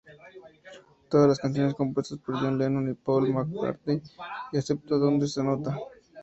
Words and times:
Todas 1.09 1.27
las 1.29 1.37
canciones 1.39 1.75
compuestas 1.75 2.17
por 2.17 2.39
John 2.39 2.57
Lennon 2.57 2.89
y 2.89 2.95
Paul 2.95 3.31
McCartney 3.35 4.01
excepto 4.51 4.97
donde 4.97 5.27
se 5.27 5.41
anota. 5.41 5.77